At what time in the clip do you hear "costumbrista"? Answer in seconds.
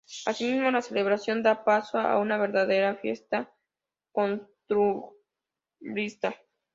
4.11-6.35